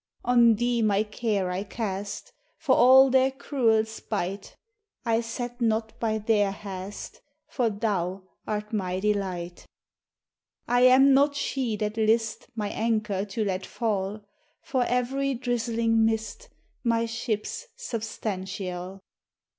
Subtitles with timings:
[0.25, 4.55] On thee my care I cast, For all their cruell spight;
[5.05, 9.67] I set not by their hast, For thou art my delight.
[10.65, 10.89] 138 THE HIGHER LIFE.
[10.91, 14.21] I am not she that list My anker to let fall
[14.63, 16.49] For every drislinge mist;
[16.83, 19.01] My shippers substancial.